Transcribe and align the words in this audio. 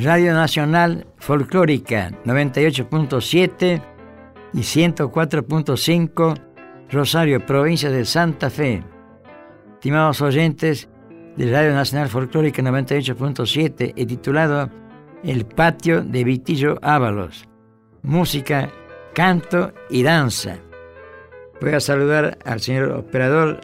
Radio 0.00 0.32
Nacional 0.32 1.08
Folclórica 1.16 2.12
98.7 2.24 3.82
y 4.52 4.58
104.5 4.58 6.40
Rosario, 6.88 7.44
provincia 7.44 7.90
de 7.90 8.04
Santa 8.04 8.48
Fe. 8.48 8.84
Estimados 9.74 10.22
oyentes 10.22 10.88
de 11.36 11.50
Radio 11.50 11.74
Nacional 11.74 12.08
Folclórica 12.08 12.62
98.7 12.62 13.92
y 13.96 14.06
titulado 14.06 14.70
El 15.24 15.44
Patio 15.46 16.02
de 16.04 16.22
Vitillo 16.22 16.78
Ábalos. 16.80 17.48
Música, 18.02 18.70
canto 19.14 19.72
y 19.90 20.04
danza. 20.04 20.58
Voy 21.60 21.72
a 21.72 21.80
saludar 21.80 22.38
al 22.44 22.60
señor 22.60 22.92
operador 22.92 23.60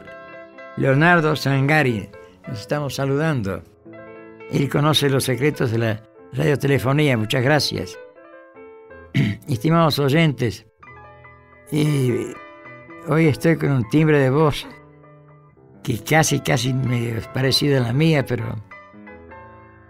Leonardo 0.75 1.37
Sangari. 1.37 2.09
Nos 2.45 2.59
estamos 2.59 2.95
saludando. 2.95 3.63
Él 4.51 4.67
conoce 4.69 5.09
los 5.09 5.23
secretos 5.23 5.71
de 5.71 5.77
la 5.77 6.01
radiotelefonía. 6.35 7.17
Muchas 7.17 7.43
gracias. 7.43 7.97
Estimados 9.47 9.99
oyentes, 9.99 10.65
y 11.71 12.11
hoy 13.07 13.27
estoy 13.27 13.57
con 13.57 13.71
un 13.71 13.89
timbre 13.89 14.19
de 14.19 14.29
voz 14.29 14.67
que 15.83 16.03
casi, 16.03 16.39
casi 16.39 16.73
me 16.73 17.17
es 17.17 17.27
parecido 17.27 17.77
a 17.77 17.87
la 17.87 17.93
mía, 17.93 18.25
pero 18.25 18.55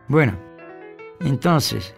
bueno. 0.08 0.34
Entonces, 1.22 1.96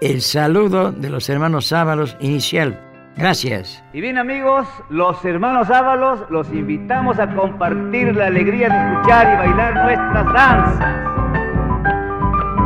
el 0.00 0.20
saludo 0.20 0.92
de 0.92 1.08
los 1.08 1.28
hermanos 1.30 1.72
Ábalos 1.72 2.16
inicial. 2.20 2.82
Gracias. 3.16 3.82
Y 3.94 4.02
bien 4.02 4.18
amigos, 4.18 4.68
los 4.90 5.24
hermanos 5.24 5.70
Ábalos 5.70 6.20
los 6.28 6.46
invitamos 6.52 7.18
a 7.18 7.34
compartir 7.34 8.14
la 8.14 8.26
alegría 8.26 8.68
de 8.68 8.92
escuchar 8.92 9.32
y 9.32 9.36
bailar 9.38 9.74
nuestras 9.74 10.32
danzas. 10.34 11.06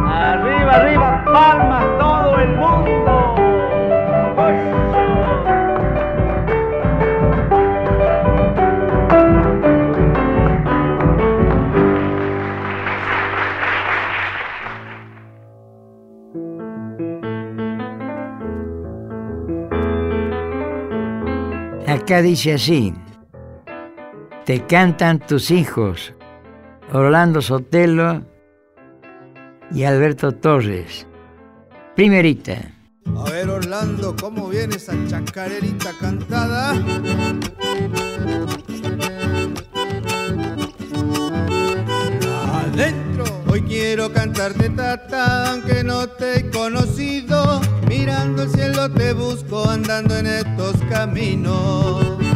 Arriba, 0.08 0.49
arriba, 0.70 1.24
palmas 1.24 1.84
todo 1.98 2.38
el 2.38 2.56
mundo. 2.56 3.34
Acá 21.86 22.22
dice 22.22 22.54
así, 22.54 22.94
te 24.44 24.64
cantan 24.66 25.18
tus 25.18 25.50
hijos, 25.50 26.14
Orlando 26.92 27.42
Sotelo 27.42 28.29
y 29.72 29.84
Alberto 29.84 30.32
Torres. 30.32 31.06
Primerita. 31.94 32.72
A 33.16 33.30
ver 33.30 33.48
Orlando, 33.48 34.14
¿cómo 34.20 34.48
viene 34.48 34.76
esa 34.76 34.94
chacarerita 35.06 35.92
cantada? 35.98 36.72
Adentro. 42.52 43.24
Hoy 43.48 43.62
quiero 43.62 44.12
cantarte 44.12 44.70
tata, 44.70 45.50
aunque 45.50 45.82
no 45.82 46.08
te 46.08 46.38
he 46.38 46.50
conocido. 46.50 47.60
Mirando 47.88 48.44
el 48.44 48.50
cielo 48.50 48.90
te 48.90 49.12
busco 49.12 49.68
andando 49.68 50.16
en 50.16 50.26
estos 50.26 50.76
caminos. 50.88 52.29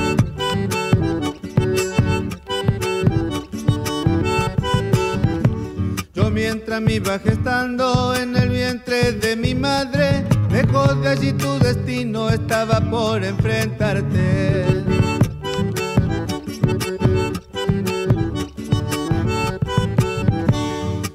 Mientras 6.46 6.82
me 6.82 6.94
iba 6.96 7.18
gestando 7.18 8.14
en 8.14 8.36
el 8.36 8.50
vientre 8.50 9.12
de 9.12 9.34
mi 9.34 9.54
madre, 9.54 10.26
lejos 10.50 11.00
de 11.00 11.08
allí 11.08 11.32
tu 11.32 11.58
destino 11.58 12.28
estaba 12.28 12.82
por 12.82 13.24
enfrentarte. 13.24 14.66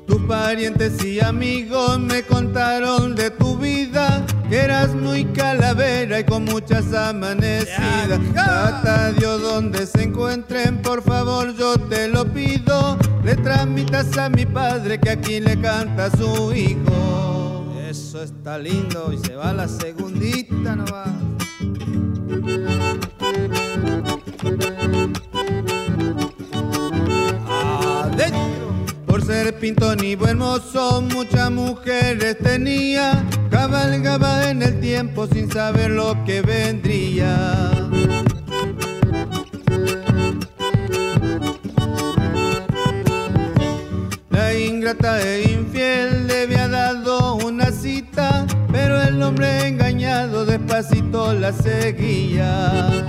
Tus 0.07 0.21
parientes 0.27 1.05
y 1.05 1.19
amigos 1.19 1.99
me 1.99 2.23
contaron 2.23 3.13
de 3.13 3.29
tu 3.29 3.55
vida, 3.55 4.18
que 4.49 4.57
eras 4.57 4.95
muy 4.95 5.25
calavera 5.25 6.19
y 6.19 6.23
con 6.23 6.45
muchas 6.45 6.93
amanecidas. 6.93 8.19
Tata 8.33 9.11
Dios 9.13 9.41
donde 9.41 9.85
se 9.85 10.03
encuentren, 10.03 10.81
por 10.81 11.03
favor 11.03 11.55
yo 11.55 11.77
te 11.77 12.07
lo 12.07 12.25
pido, 12.25 12.97
le 13.23 13.35
transmitas 13.35 14.17
a 14.17 14.29
mi 14.29 14.45
padre 14.45 14.99
que 14.99 15.11
aquí 15.11 15.39
le 15.39 15.59
canta 15.61 16.05
a 16.05 16.11
su 16.11 16.53
hijo. 16.53 17.75
Eso 17.87 18.23
está 18.23 18.57
lindo 18.57 19.13
y 19.13 19.17
se 19.17 19.35
va 19.35 19.53
la 19.53 19.67
segundita 19.67 20.75
no 20.75 20.85
ser 29.29 29.53
pintón 29.59 30.03
y 30.03 30.15
buen 30.15 30.39
mozo, 30.39 31.03
muchas 31.03 31.51
mujeres 31.51 32.35
tenía. 32.39 33.23
Cabalgaba 33.51 34.49
en 34.49 34.63
el 34.63 34.79
tiempo 34.79 35.27
sin 35.27 35.51
saber 35.51 35.91
lo 35.91 36.17
que 36.25 36.41
vendría. 36.41 37.69
La 44.31 44.55
ingrata 44.55 45.21
e 45.21 45.51
infiel 45.51 46.25
le 46.25 46.43
había 46.43 46.67
dado 46.67 47.35
una 47.35 47.71
cita, 47.71 48.47
pero 48.71 48.99
el 48.99 49.21
hombre 49.21 49.67
engañado 49.67 50.43
despacito 50.43 51.33
la 51.33 51.53
seguía. 51.53 53.05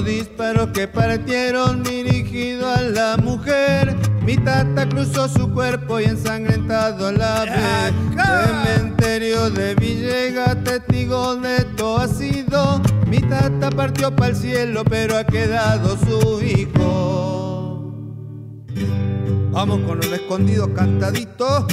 Los 0.00 0.08
disparos 0.08 0.68
que 0.68 0.88
partieron 0.88 1.82
dirigido 1.82 2.66
a 2.66 2.80
la 2.80 3.18
mujer, 3.18 3.94
mi 4.24 4.34
tata 4.38 4.88
cruzó 4.88 5.28
su 5.28 5.52
cuerpo 5.52 6.00
y 6.00 6.04
ensangrentado 6.04 7.12
la 7.12 7.44
ve. 7.44 7.92
Cementerio 8.16 9.50
de 9.50 9.74
Villegas, 9.74 10.64
testigo 10.64 11.36
de 11.36 11.66
todo 11.76 11.98
ha 11.98 12.08
sido. 12.08 12.80
Mi 13.08 13.18
tata 13.18 13.68
partió 13.68 14.16
para 14.16 14.30
el 14.30 14.36
cielo, 14.36 14.84
pero 14.88 15.18
ha 15.18 15.24
quedado 15.24 15.98
su 15.98 16.40
hijo. 16.40 17.92
Vamos 19.50 19.80
con 19.86 19.98
los 19.98 20.06
escondidos 20.06 20.70
cantaditos. 20.74 21.66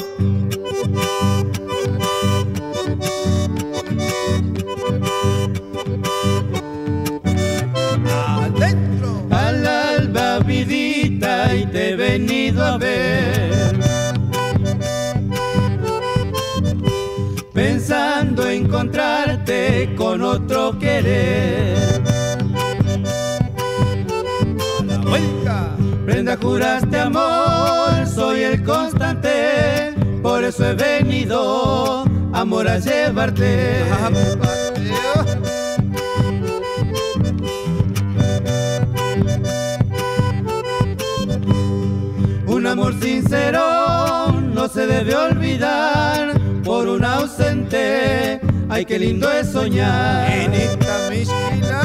Pensando 17.53 18.47
encontrarte 18.47 19.93
con 19.97 20.21
otro 20.21 20.77
querer. 20.79 22.01
A 24.79 24.83
la 24.83 24.97
vuelta. 24.99 25.75
Prenda, 26.05 26.37
juraste 26.37 26.99
amor, 26.99 28.07
soy 28.07 28.43
el 28.43 28.63
constante. 28.63 29.93
Por 30.21 30.43
eso 30.43 30.69
he 30.69 30.73
venido, 30.73 32.05
amor, 32.33 32.67
a 32.67 32.79
llevarte. 32.79 33.83
Amor 42.77 42.93
sincero 43.01 44.31
no 44.53 44.67
se 44.67 44.85
debe 44.85 45.15
olvidar 45.15 46.39
por 46.63 46.87
un 46.87 47.03
ausente. 47.03 48.39
Ay, 48.69 48.85
qué 48.85 48.99
lindo 48.99 49.31
es 49.31 49.47
soñar. 49.47 50.31
En 50.31 50.53
esta 50.53 51.09
mezquina. 51.09 51.81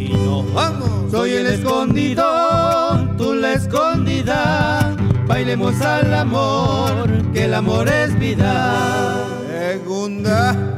Y 0.00 0.08
nos 0.08 0.54
vamos. 0.54 1.10
Soy 1.10 1.32
el 1.32 1.46
escondido, 1.48 2.24
tú 3.18 3.34
la 3.34 3.52
escondida. 3.52 4.96
Bailemos 5.26 5.78
al 5.82 6.14
amor, 6.14 7.30
que 7.34 7.44
el 7.44 7.52
amor 7.52 7.88
es 7.88 8.18
vida. 8.18 9.22
Segunda. 9.50 10.74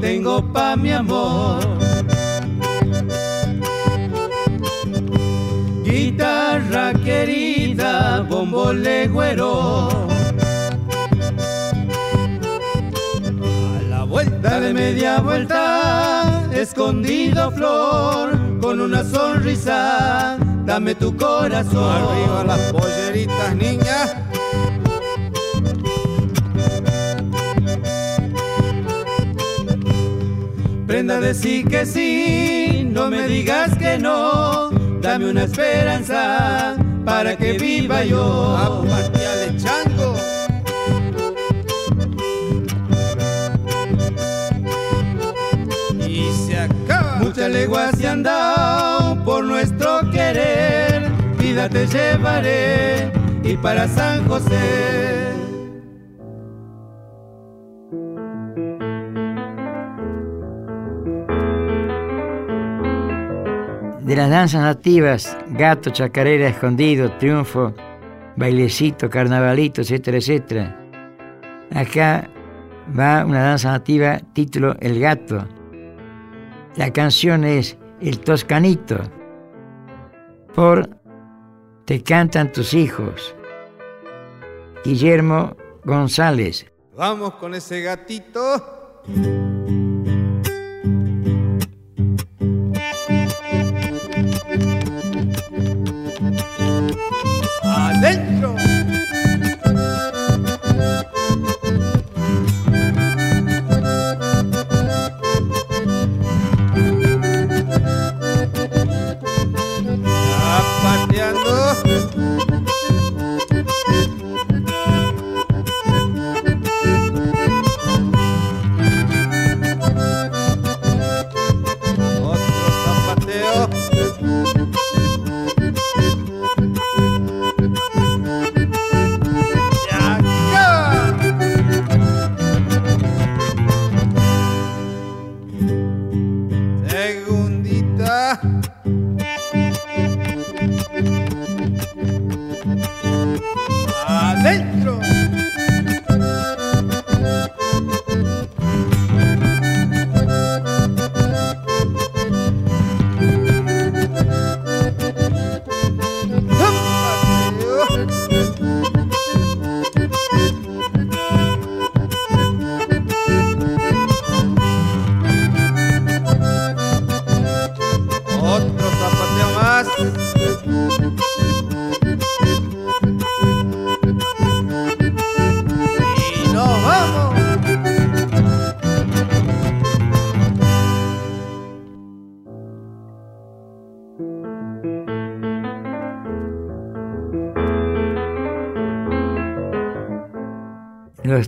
tengo 0.00 0.42
pa' 0.52 0.76
mi 0.76 0.92
amor. 0.92 1.60
Guitarra 5.84 6.92
querida, 7.04 8.24
bombo 8.28 8.72
legüero. 8.72 9.88
A 13.78 13.82
la 13.88 14.04
vuelta 14.04 14.60
de 14.60 14.72
media 14.72 15.20
vuelta, 15.20 16.48
escondido 16.52 17.50
flor, 17.52 18.38
con 18.60 18.80
una 18.80 19.02
sonrisa, 19.04 20.38
dame 20.64 20.94
tu 20.94 21.16
corazón. 21.16 22.02
Arriba 22.02 22.44
las 22.44 22.72
polleritas, 22.72 23.54
niñas 23.54 24.19
Prenda 31.10 31.26
de 31.26 31.34
sí 31.34 31.64
que 31.64 31.84
sí, 31.86 32.88
no 32.88 33.10
me 33.10 33.26
digas 33.26 33.76
que 33.76 33.98
no, 33.98 34.70
dame 35.00 35.28
una 35.28 35.42
esperanza 35.42 36.76
para 37.04 37.36
que 37.36 37.58
viva 37.58 38.04
yo. 38.04 38.56
de 39.12 39.56
chango. 39.56 40.14
Y 46.06 46.30
se 46.46 46.60
acaba. 46.60 47.18
Muchas 47.20 47.50
leguas 47.50 47.90
se 47.98 48.06
han 48.06 48.22
dado 48.22 49.24
por 49.24 49.42
nuestro 49.42 50.08
querer, 50.12 51.10
vida 51.40 51.68
te 51.68 51.88
llevaré 51.88 53.10
y 53.42 53.56
para 53.56 53.88
San 53.88 54.28
José. 54.28 55.39
De 64.10 64.16
las 64.16 64.28
danzas 64.28 64.62
nativas, 64.62 65.38
gato, 65.50 65.90
chacarera, 65.90 66.48
escondido, 66.48 67.12
triunfo, 67.18 67.72
bailecito, 68.34 69.08
carnavalito, 69.08 69.82
etcétera, 69.82 70.18
etcétera. 70.18 70.76
Acá 71.72 72.28
va 72.98 73.24
una 73.24 73.40
danza 73.40 73.70
nativa 73.70 74.18
título 74.32 74.74
El 74.80 74.98
gato. 74.98 75.46
La 76.74 76.92
canción 76.92 77.44
es 77.44 77.78
El 78.00 78.18
Toscanito. 78.18 78.98
Por 80.56 80.90
Te 81.84 82.02
cantan 82.02 82.50
tus 82.50 82.74
hijos. 82.74 83.36
Guillermo 84.84 85.56
González. 85.84 86.66
Vamos 86.96 87.34
con 87.34 87.54
ese 87.54 87.80
gatito. 87.82 89.04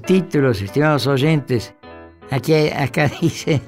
Títulos, 0.01 0.63
estimados 0.63 1.07
oyentes. 1.07 1.75
Aquí, 2.31 2.55
acá 2.71 3.11
dice 3.21 3.61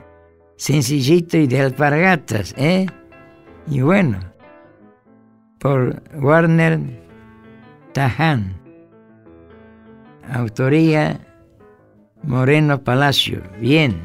sencillito 0.57 1.37
y 1.37 1.47
de 1.47 1.61
alpargatas, 1.61 2.55
¿eh? 2.57 2.87
Y 3.69 3.81
bueno, 3.81 4.21
por 5.59 6.03
Warner 6.15 6.79
Tajan. 7.93 8.61
Autoría 10.33 11.21
Moreno 12.23 12.83
Palacio. 12.83 13.43
Bien. 13.61 14.01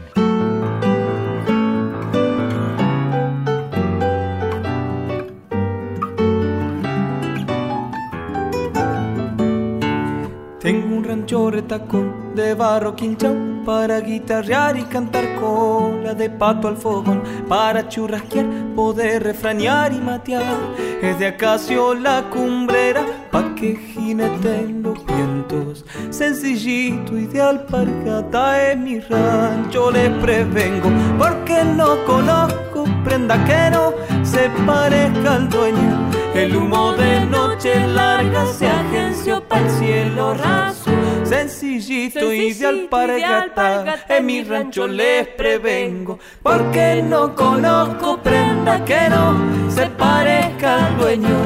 Retacón 11.29 12.33
de 12.33 12.55
barro 12.55 12.95
quinchao 12.95 13.35
para 13.63 13.99
guitarrear 13.99 14.75
y 14.77 14.83
cantar 14.83 15.35
cola 15.39 16.15
de 16.15 16.27
pato 16.27 16.67
al 16.67 16.75
fogón 16.75 17.21
para 17.47 17.87
churrasquear, 17.87 18.45
poder 18.75 19.23
refranear 19.23 19.93
y 19.93 19.99
matear. 19.99 20.57
Es 21.01 21.19
de 21.19 21.27
acacio 21.27 21.93
la 21.93 22.23
cumbrera 22.31 23.05
pa' 23.31 23.53
que 23.53 23.75
jineten 23.75 24.81
los 24.81 25.05
vientos. 25.05 25.85
Sencillito 26.09 27.15
y 27.15 27.27
de 27.27 27.41
alpargata 27.41 28.71
en 28.71 28.83
mi 28.83 28.99
rancho 28.99 29.91
les 29.91 30.09
prevengo 30.23 30.89
porque 31.19 31.63
no 31.63 32.03
conozco 32.05 32.85
prenda 33.03 33.37
que 33.45 33.69
no 33.69 33.93
se 34.25 34.49
parezca 34.65 35.35
al 35.35 35.47
dueño. 35.47 36.09
El 36.33 36.55
humo 36.55 36.93
de 36.93 37.25
noche 37.25 37.87
larga 37.87 38.45
se 38.47 38.67
agenció 38.67 39.43
para 39.47 39.61
el 39.61 39.69
cielo 39.71 40.33
raso 40.33 40.91
sencillito, 41.29 42.33
y 42.33 42.53
de 42.53 42.67
alpargata. 42.67 44.05
En 44.09 44.25
mi 44.25 44.43
rancho 44.43 44.87
les 44.87 45.27
prevengo, 45.27 46.19
porque 46.43 47.01
no 47.03 47.35
conozco 47.35 48.17
prenda 48.17 48.83
que 48.83 49.09
no 49.09 49.69
se 49.69 49.85
parezca 49.87 50.87
al 50.87 50.97
dueño 50.97 51.37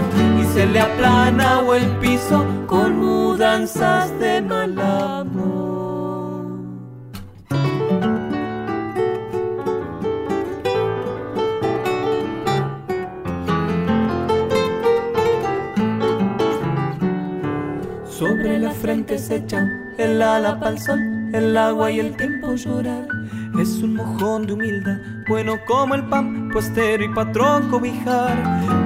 y 0.41 0.45
se 0.53 0.65
le 0.65 0.79
aplana 0.79 1.59
o 1.59 1.73
el 1.75 1.85
piso 1.97 2.45
con 2.67 2.97
mudanzas 2.97 4.17
de 4.19 4.41
mal 4.41 4.73
Sobre 4.73 5.72
frente 18.83 19.17
se 19.17 19.37
echan 19.37 19.93
el 19.97 20.21
ala 20.21 20.59
pa'l 20.59 20.77
sol, 20.77 20.99
el 21.31 21.55
agua 21.55 21.89
y 21.89 22.01
el 22.01 22.17
tiempo 22.17 22.53
llorar. 22.55 23.07
Es 23.57 23.81
un 23.81 23.93
mojón 23.95 24.45
de 24.45 24.51
humildad, 24.51 24.97
bueno 25.29 25.53
como 25.65 25.95
el 25.95 26.03
pan, 26.09 26.49
puestero 26.51 27.01
y 27.01 27.07
patrón 27.13 27.69
cobijar. 27.69 28.35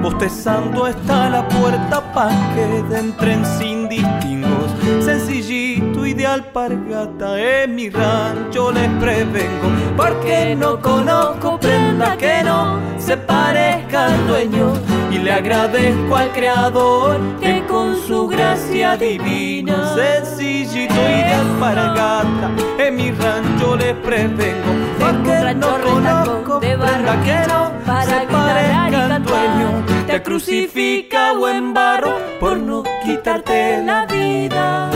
Bostezando 0.04 0.86
está 0.86 1.32
la 1.32 1.48
puerta 1.48 2.14
pa' 2.14 2.30
que 2.54 2.96
entren 2.96 3.44
sin 3.58 3.90
distingos, 3.90 4.57
sencillito 5.02 6.06
y 6.06 6.14
de 6.14 6.26
alpargata 6.26 7.40
en 7.40 7.76
mi 7.76 7.90
rancho 7.90 8.72
les 8.72 8.90
prevengo, 9.00 9.70
porque 9.96 10.56
no 10.56 10.82
conozco 10.82 11.60
prenda 11.60 12.18
que 12.18 12.44
no 12.44 12.80
se 12.98 13.18
parezca 13.18 14.06
al 14.08 14.28
dueño. 14.28 14.74
Y 15.12 15.20
le 15.20 15.32
agradezco 15.32 16.16
al 16.16 16.32
creador 16.32 17.20
que 17.40 17.64
con 17.68 17.96
su 17.96 18.28
gracia 18.28 18.98
divina, 18.98 19.96
sencillito 19.96 20.94
y 20.94 21.22
de 21.24 21.34
alpargata 21.34 22.52
en 22.78 22.96
mi 22.96 23.12
rancho 23.12 23.76
les 23.76 23.96
prevengo, 23.96 24.72
porque 25.00 25.56
no 25.56 25.80
conozco 25.82 26.60
prenda 26.60 27.22
que 27.24 27.48
no 27.48 27.72
se 28.06 28.28
parezca 28.28 29.16
al 29.16 29.24
dueño. 29.24 29.86
Te 30.08 30.22
crucifica 30.24 31.34
o 31.34 31.48
en 31.48 31.74
barro 31.74 32.18
por 32.40 32.58
no 32.58 32.84
quitarte 33.08 33.84
la 33.86 34.06
vida. 34.06 34.92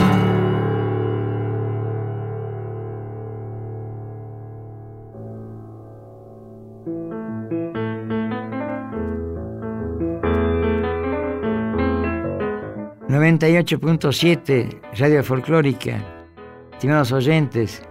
98.7 13.08 14.80
Radio 14.98 15.22
Folclórica, 15.22 15.98
estimados 16.72 17.12
oyentes, 17.12 17.82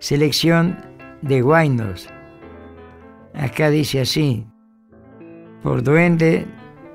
selección 0.00 0.76
de 1.22 1.40
Guainos. 1.40 2.08
Acá 3.34 3.70
dice 3.70 4.02
así, 4.02 4.46
por 5.62 5.82
Duende 5.82 6.46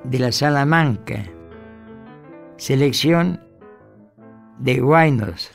de 0.04 0.18
la 0.18 0.32
Salamanca, 0.32 1.24
selección 2.60 3.40
de 4.58 4.80
Guainos. 4.80 5.50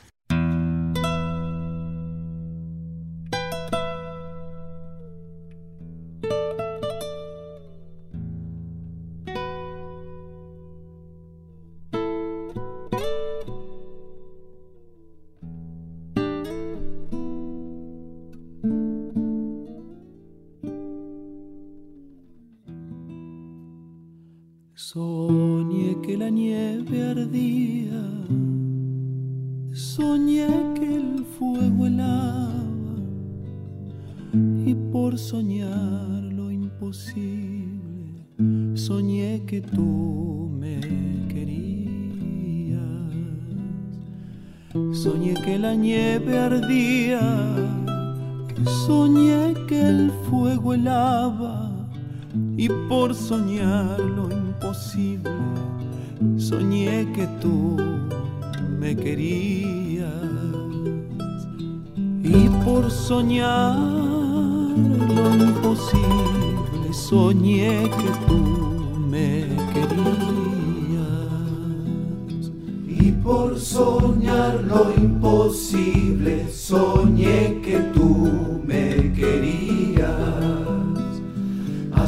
y 52.56 52.68
por 52.88 53.14
soñar 53.14 54.00
lo 54.00 54.30
imposible, 54.30 55.30
soñé 56.38 57.12
que 57.14 57.26
tú 57.40 57.76
me 58.78 58.96
querías 58.96 60.10
y 62.22 62.48
por 62.64 62.90
soñar 62.90 63.76
lo 63.76 65.34
imposible, 65.34 66.92
soñé 66.92 67.82
que 67.82 68.10
tú 68.26 68.40
me 69.10 69.48
querías 69.74 70.96
y 72.88 73.12
por 73.12 73.58
soñar 73.60 74.64
lo 74.64 74.94
imposible, 74.96 76.48
soñé 76.50 77.60
que 77.62 77.78
tú 77.92 78.62
me 78.66 79.12
querías. 79.12 79.65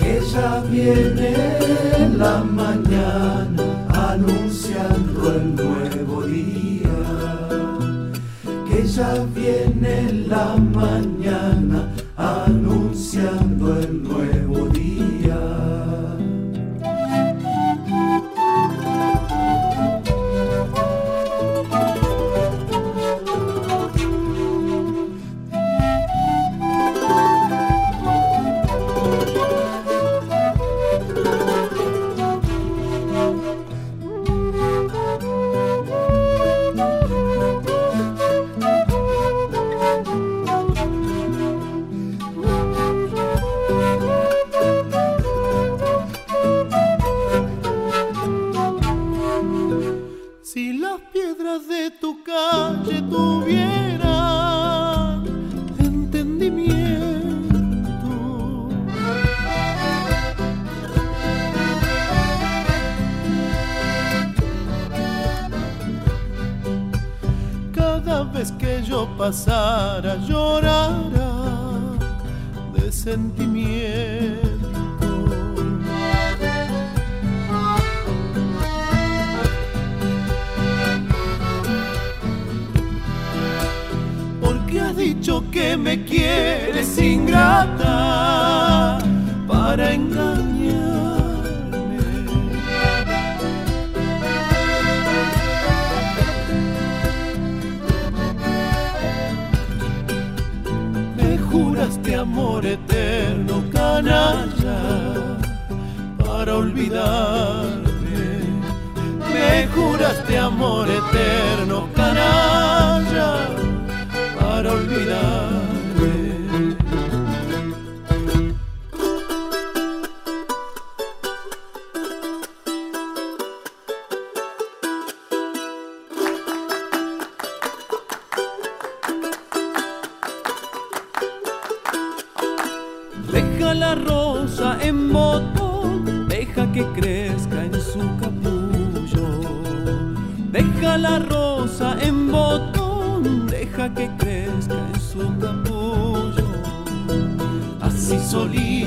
Que 0.00 0.20
ya 0.32 0.62
viene 0.70 1.34
la 2.16 2.42
mañana 2.42 3.64
anunciando 3.88 5.32
el 5.34 5.54
nuevo 5.54 6.22
día. 6.22 6.98
Que 8.68 8.86
ya 8.86 9.12
viene 9.34 10.24
la 10.26 10.56
mañana 10.56 11.88
anunciando 12.16 13.39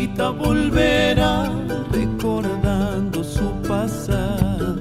Volverá 0.05 1.49
recordando 1.91 3.23
su 3.23 3.49
pasado. 3.67 4.77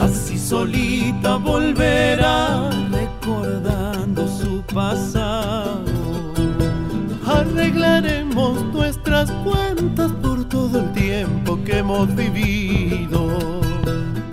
Así 0.00 0.36
solita 0.36 1.36
volverá 1.36 2.70
recordando 2.90 4.26
su 4.26 4.62
pasado. 4.74 5.84
Arreglaremos 7.24 8.64
nuestras 8.72 9.30
cuentas 9.44 10.10
por 10.22 10.44
todo 10.48 10.80
el 10.80 10.92
tiempo 10.92 11.58
que 11.64 11.78
hemos 11.78 12.12
vivido. 12.16 13.60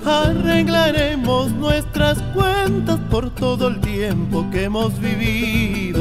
Arreglaremos 0.04 1.52
nuestras 1.52 2.20
cuentas 2.34 3.00
por 3.12 3.30
todo 3.30 3.68
el 3.68 3.80
tiempo 3.80 4.46
que 4.52 4.64
hemos 4.64 5.00
vivido 5.00 5.95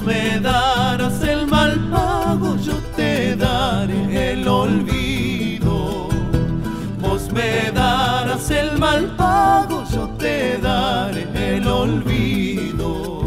vos 0.00 0.06
me 0.06 0.40
darás 0.40 1.22
el 1.22 1.46
mal 1.46 1.78
pago, 1.90 2.56
yo 2.56 2.74
te 2.96 3.36
daré 3.36 4.32
el 4.32 4.48
olvido. 4.48 6.08
Vos 7.00 7.30
me 7.32 7.70
darás 7.72 8.50
el 8.50 8.78
mal 8.78 9.14
pago, 9.16 9.84
yo 9.92 10.08
te 10.18 10.58
daré 10.58 11.26
el 11.56 11.66
olvido. 11.66 13.19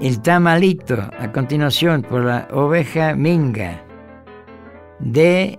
El 0.00 0.22
tamalito, 0.22 0.96
a 1.18 1.30
continuación 1.30 2.00
por 2.00 2.24
la 2.24 2.48
oveja 2.52 3.14
minga, 3.14 3.84
de 4.98 5.58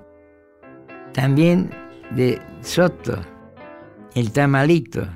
también 1.13 1.69
de 2.09 2.41
Soto, 2.61 3.19
el 4.15 4.31
tamalito. 4.31 5.07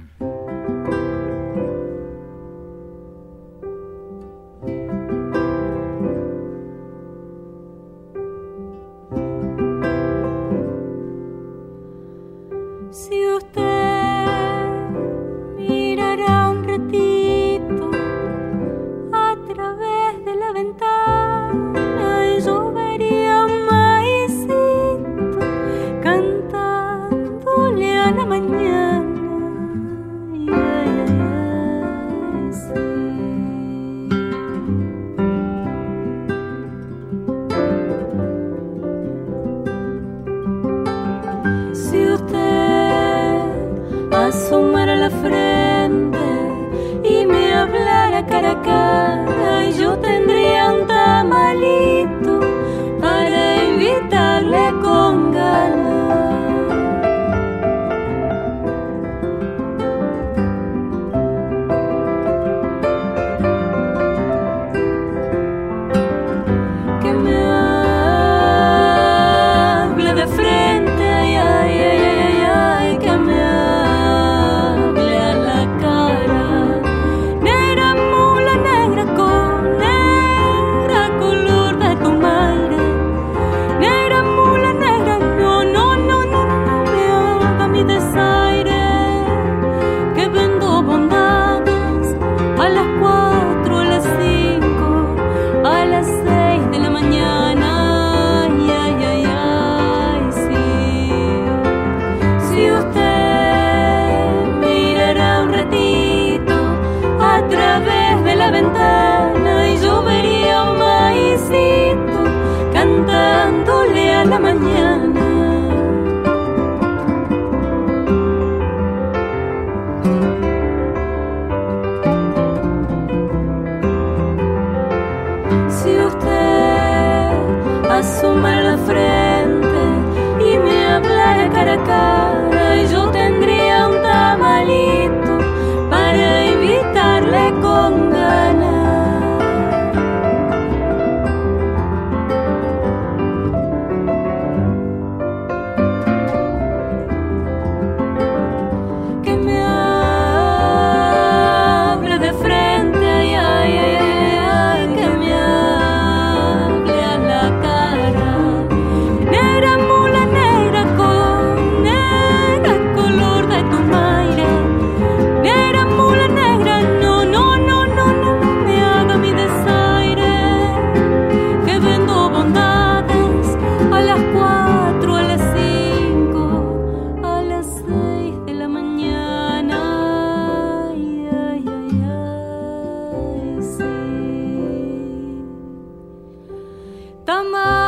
my 187.52 187.85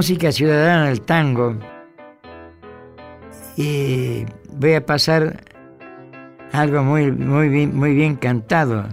música 0.00 0.32
ciudadana 0.32 0.86
del 0.86 1.02
tango. 1.02 1.58
Y 3.54 4.24
voy 4.54 4.72
a 4.72 4.86
pasar 4.86 5.44
algo 6.52 6.82
muy, 6.82 7.12
muy, 7.12 7.50
bien, 7.50 7.76
muy 7.76 7.92
bien 7.92 8.16
cantado. 8.16 8.88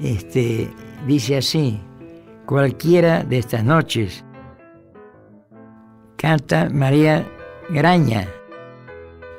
Este, 0.00 0.70
dice 1.08 1.38
así, 1.38 1.80
cualquiera 2.46 3.24
de 3.24 3.38
estas 3.38 3.64
noches. 3.64 4.24
Canta 6.16 6.68
María 6.70 7.26
Graña, 7.70 8.28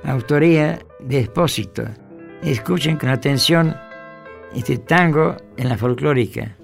autoría 0.03 0.79
de 0.99 1.21
Expósito. 1.21 1.83
Escuchen 2.41 2.97
con 2.97 3.07
atención 3.07 3.73
este 4.53 4.79
tango 4.79 5.37
en 5.55 5.69
la 5.69 5.77
folclórica. 5.77 6.57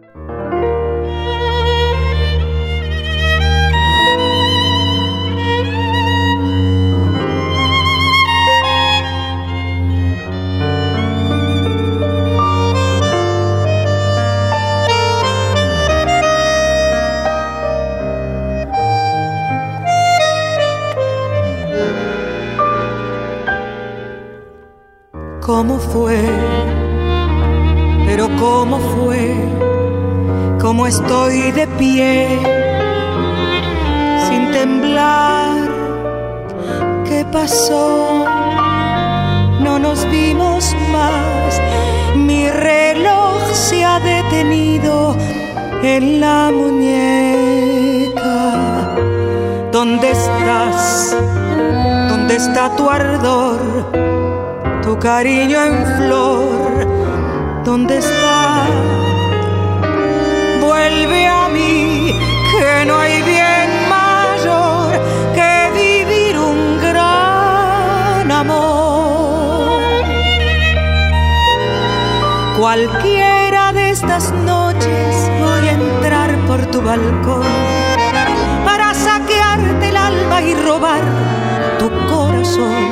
Estoy 30.94 31.52
de 31.52 31.66
pie? 31.80 32.28
Sin 34.28 34.52
temblar. 34.52 35.58
¿Qué 37.08 37.26
pasó? 37.32 38.26
No 39.60 39.80
nos 39.80 40.00
vimos 40.10 40.76
más. 40.92 41.62
Mi 42.16 42.50
reloj 42.50 43.42
se 43.54 43.84
ha 43.84 44.00
detenido 44.00 45.16
en 45.82 46.20
la 46.20 46.52
muñeca. 46.60 48.26
¿Dónde 49.72 50.12
estás? 50.12 51.16
¿Dónde 52.10 52.36
está 52.36 52.76
tu 52.76 52.90
ardor? 52.90 54.04
tu 54.84 55.00
cariño 55.00 55.58
en 55.64 55.86
flor, 55.98 57.64
¿dónde 57.64 58.00
está? 58.00 58.43
Que 62.60 62.86
no 62.86 62.98
hay 63.00 63.22
bien 63.24 63.70
mayor 63.90 64.92
que 65.34 65.72
vivir 65.74 66.38
un 66.38 66.80
gran 66.80 68.32
amor. 68.32 69.82
Cualquiera 72.58 73.74
de 73.74 73.90
estas 73.90 74.32
noches 74.32 75.32
voy 75.40 75.68
a 75.68 75.72
entrar 75.72 76.30
por 76.48 76.66
tu 76.68 76.82
balcón 76.82 77.48
para 78.66 78.94
saquearte 78.94 79.90
el 79.90 79.98
alma 79.98 80.42
y 80.42 80.54
robar 80.54 81.04
tu 81.80 81.90
corazón 82.08 82.84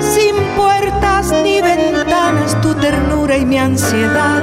sin 0.00 0.34
puertas 0.56 1.32
ni 1.44 1.60
ventanas, 1.60 2.58
tu 2.62 2.74
ternura 2.74 3.36
y 3.36 3.44
mi 3.44 3.58
ansiedad, 3.58 4.42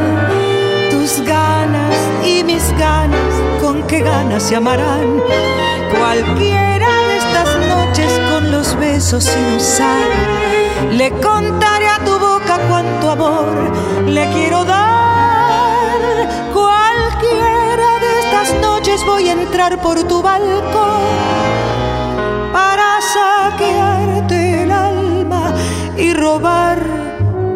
tus 0.92 1.22
ganas 1.26 2.09
y 2.30 2.44
mis 2.44 2.72
ganas, 2.78 3.34
con 3.62 3.84
qué 3.88 4.00
ganas 4.02 4.44
se 4.44 4.56
amarán. 4.56 5.22
Cualquiera 5.98 6.90
de 7.08 7.18
estas 7.18 7.50
noches 7.68 8.12
con 8.30 8.52
los 8.52 8.78
besos 8.78 9.24
sin 9.24 9.56
usar, 9.56 10.08
le 10.92 11.10
contaré 11.12 11.88
a 11.88 12.00
tu 12.06 12.18
boca 12.20 12.60
cuánto 12.70 13.12
amor 13.12 13.56
le 14.06 14.26
quiero 14.34 14.64
dar. 14.66 16.00
Cualquiera 16.54 17.90
de 18.04 18.12
estas 18.24 18.62
noches 18.62 19.04
voy 19.06 19.30
a 19.30 19.34
entrar 19.34 19.82
por 19.82 20.04
tu 20.04 20.22
balcón 20.22 21.02
para 22.54 22.88
saquearte 23.14 24.64
el 24.64 24.72
alma 24.72 25.54
y 25.98 26.14
robar 26.14 26.80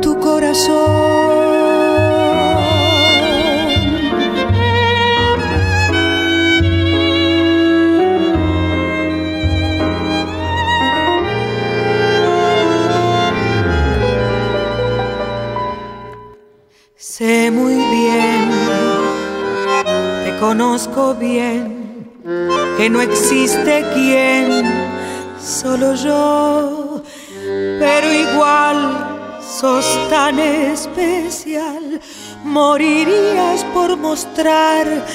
tu 0.01 0.19
corazón. 0.19 1.22
Sé 17.15 17.51
muy 17.51 17.75
bien, 17.75 18.49
te 20.25 20.35
conozco 20.39 21.13
bien, 21.13 22.09
que 22.75 22.89
no 22.89 23.01
existe 23.01 23.85
quien, 23.93 24.65
solo 25.39 25.93
yo, 25.93 27.03
pero 27.77 28.11
igual 28.11 29.37
sos 29.39 29.85
tan 30.09 30.39
especial, 30.39 32.01
morirías 32.43 33.63
por 33.75 33.95
mostrar 33.95 35.05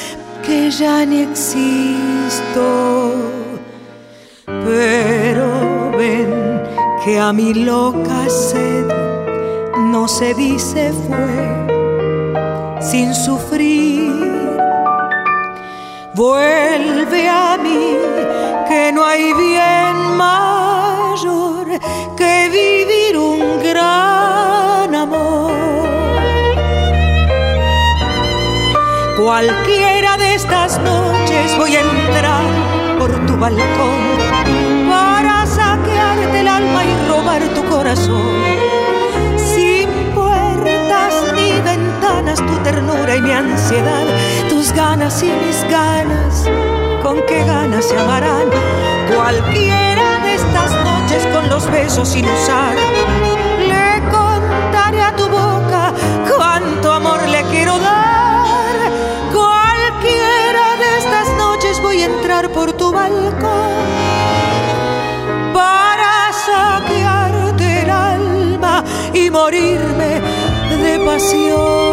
que 0.47 0.71
ya 0.71 1.05
ni 1.05 1.23
existo. 1.23 3.13
Pero 4.47 5.91
ven 5.99 6.63
que 7.05 7.19
a 7.19 7.33
mi 7.33 7.53
loca 7.55 8.29
sed 8.29 8.87
no 9.79 10.07
se 10.07 10.33
dice 10.35 10.93
fue 10.93 11.78
sin 12.81 13.15
sufrir. 13.15 14.13
Vuelve 16.15 17.29
a 17.29 17.57
mí, 17.57 17.97
que 18.69 18.93
no 18.93 19.05
hay 19.05 19.33
bien 19.35 20.17
mayor 20.17 21.67
que 22.17 22.49
vivir 22.51 23.17
un 23.17 23.63
gran 23.63 24.95
amor. 24.95 25.53
Cualquiera 29.17 30.17
de 30.17 30.35
estas 30.35 30.79
noches 30.81 31.57
voy 31.57 31.77
a 31.77 31.81
entrar 31.81 32.45
por 32.99 33.11
tu 33.27 33.37
balcón 33.37 34.01
para 34.89 35.47
saquearte 35.47 36.41
el 36.41 36.49
alma 36.49 36.85
y 36.85 37.09
robar 37.09 37.43
tu 37.55 37.65
corazón. 37.65 38.38
Ventanas, 42.29 42.39
tu 42.47 42.63
ternura 42.63 43.17
y 43.17 43.21
mi 43.23 43.33
ansiedad, 43.33 44.07
tus 44.49 44.73
ganas 44.73 45.23
y 45.23 45.27
mis 45.27 45.63
ganas, 45.71 46.45
con 47.03 47.21
qué 47.27 47.45
ganas 47.45 47.85
se 47.85 47.99
amarán. 47.99 48.49
Cualquiera 49.15 50.21
de 50.23 50.35
estas 50.35 50.73
noches 50.85 51.27
con 51.33 51.49
los 51.49 51.71
besos 51.71 52.09
sin 52.09 52.27
usar, 52.27 52.75
le 53.67 54.11
contaré 54.11 55.03
a 55.03 55.15
tu 55.17 55.29
boca 55.29 55.93
cuánto 56.37 56.93
amor 56.93 57.21
le 57.29 57.43
quiero 57.45 57.79
dar. 57.79 58.77
Cualquiera 59.33 60.77
de 60.79 60.99
estas 60.99 61.29
noches 61.37 61.81
voy 61.83 62.03
a 62.03 62.07
entrar 62.07 62.51
por 62.51 62.73
tu 62.73 62.93
balcón 62.93 63.39
para 65.55 66.33
saquearte 66.47 67.83
el 67.83 67.91
alma 67.91 68.85
y 69.15 69.31
morirme 69.31 70.21
de 70.83 70.99
pasión. 71.05 71.88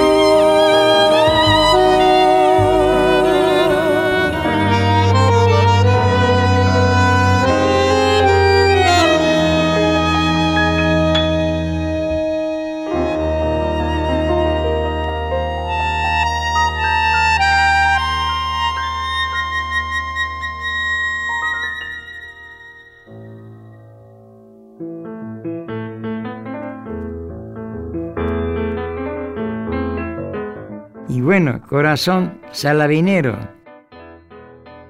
Bueno, 31.35 31.61
Corazón 31.67 32.39
Salabinero, 32.53 33.37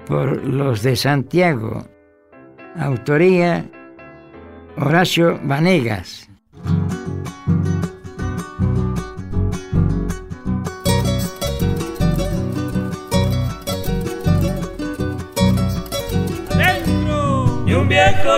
por 0.05 0.45
los 0.45 0.84
de 0.84 0.95
Santiago. 0.95 1.88
Autoría 2.75 3.65
Horacio 4.77 5.39
Vanegas. 5.41 6.29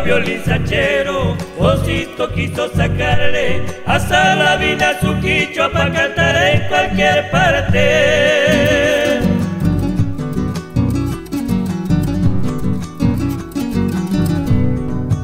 Violín 0.08 0.42
sachero, 0.46 1.36
Osito 1.60 2.32
quiso 2.34 2.70
sacarle 2.70 3.62
a 3.86 4.00
Salavina 4.00 4.98
su 5.02 5.20
quicho 5.20 5.70
para 5.74 5.92
cantar 5.92 6.36
en 6.48 6.68
cualquier 6.70 7.30
parte. 7.30 9.20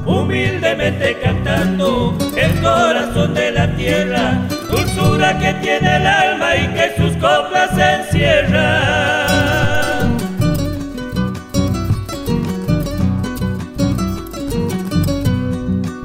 Humildemente 0.05 1.17
cantando 1.23 2.17
el 2.35 2.51
corazón 2.59 3.33
de 3.35 3.51
la 3.51 3.73
tierra, 3.77 4.41
dulzura 4.69 5.39
que 5.39 5.53
tiene 5.61 5.95
el 5.95 6.07
alma 6.07 6.57
y 6.57 6.67
que 6.73 6.93
sus 6.97 7.13
coplas 7.13 7.71
encierran. 7.77 9.62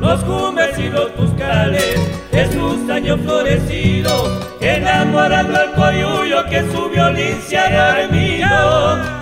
Los 0.09 0.25
cumes 0.25 0.79
y 0.79 0.88
los 0.88 1.14
buscales 1.16 1.97
de 2.33 2.51
sus 2.51 2.88
años 2.88 3.21
florecidos, 3.21 4.47
enamorando 4.59 5.59
al 5.59 5.75
coyuyo 5.75 6.47
que 6.49 6.61
su 6.73 6.88
violín 6.88 7.38
se 7.47 7.59
ha 7.59 8.01
dormido. 8.01 8.49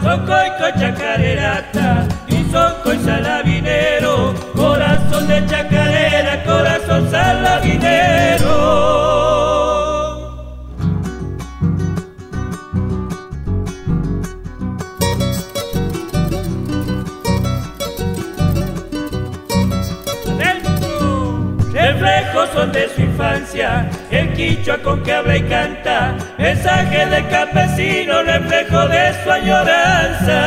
Son 0.04 0.20
coico 0.26 0.78
chacarerata 0.78 2.06
y 2.28 2.44
son 2.52 2.72
coi 2.84 2.98
salabinero, 3.00 4.32
corazón 4.54 5.26
de 5.26 5.44
chacarera, 5.46 6.44
corazón 6.44 7.10
salabinero. 7.10 8.95
Son 22.44 22.70
de 22.70 22.88
su 22.90 23.00
infancia, 23.00 23.88
el 24.10 24.32
quichua 24.34 24.76
con 24.78 25.02
que 25.02 25.12
habla 25.12 25.38
y 25.38 25.42
canta, 25.42 26.14
mensaje 26.36 27.06
de 27.06 27.26
campesino, 27.28 28.22
reflejo 28.22 28.86
de 28.88 29.14
su 29.24 29.30
añoranza. 29.30 30.42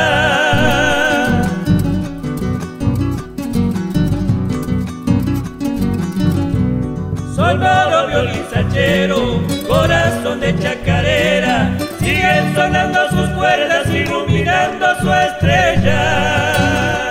Sonoro 7.34 8.06
violín 8.06 8.44
sachero, 8.52 9.40
corazón 9.68 10.40
de 10.40 10.56
chacarera, 10.58 11.76
siguen 11.98 12.54
sonando 12.54 13.08
sus 13.10 13.28
cuerdas, 13.30 13.88
iluminando 13.88 14.86
su 15.00 15.12
estrella. 15.12 17.09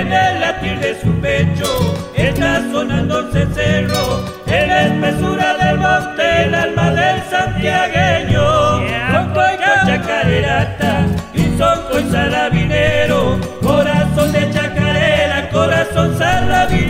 En 0.00 0.10
el 0.10 0.40
latir 0.40 0.80
de 0.80 0.98
su 0.98 1.12
pecho 1.20 1.94
está 2.16 2.62
sonando 2.72 3.20
el 3.20 3.32
cencerro, 3.32 4.24
en 4.46 4.68
la 4.70 4.86
espesura 4.86 5.54
del 5.58 5.76
monte, 5.76 6.44
el 6.44 6.54
alma 6.54 6.90
del 6.90 7.22
santiagueño. 7.28 8.40
Con 9.12 9.34
coico 9.34 9.72
chacarerata 9.84 11.06
y 11.34 11.42
son 11.58 11.82
coi 11.90 12.10
salabinero, 12.10 13.38
corazón 13.60 14.32
de 14.32 14.50
chacarera, 14.50 15.50
corazón 15.50 16.16
salabinero. 16.16 16.89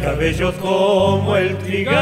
Cabellos 0.00 0.54
como 0.56 1.36
el 1.36 1.56
trigal, 1.58 1.96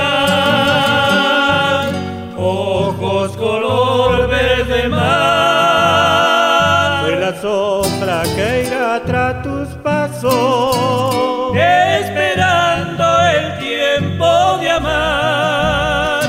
ojos 2.37 3.37
color 3.37 4.29
verde 4.29 4.89
mar. 4.89 5.11
Soy 7.05 7.17
la 7.19 7.41
sombra 7.41 8.23
que 8.37 8.65
irá 8.67 9.03
tras 9.05 9.43
tus 9.43 9.69
pasos. 9.83 11.57
esperando 11.57 13.05
el 13.37 13.59
tiempo 13.59 14.59
de 14.61 14.71
amar. 14.71 16.23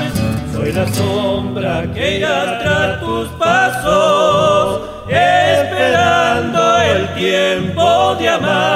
Soy 0.52 0.72
la 0.72 0.86
sombra 0.88 1.84
que 1.94 2.18
irá 2.18 2.58
tras 2.58 3.00
tus 3.00 3.28
pasos, 3.38 4.82
esperando 5.08 6.78
el 6.80 7.14
tiempo 7.14 8.14
de 8.16 8.28
amar. 8.28 8.71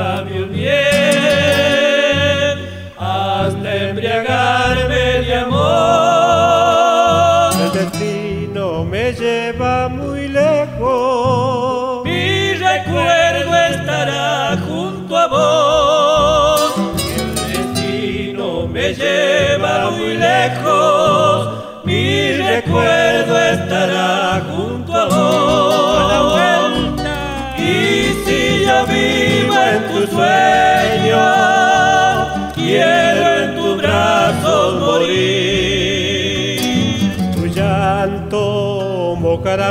Tu 0.00 0.06
labio 0.06 0.39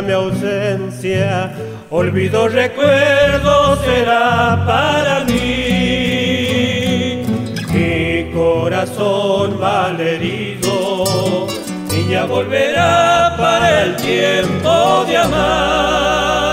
mi 0.01 0.13
ausencia. 0.13 1.51
Olvido 1.89 2.47
recuerdo 2.47 3.75
será 3.83 4.63
para 4.65 5.25
mí. 5.25 7.23
Mi 7.73 8.31
corazón 8.33 9.59
malherido, 9.59 11.47
niña 11.91 12.25
volverá 12.25 13.35
para 13.37 13.83
el 13.83 13.95
tiempo 13.95 15.05
de 15.07 15.17
amar. 15.17 16.48